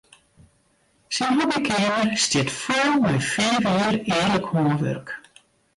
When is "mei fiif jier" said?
3.03-3.95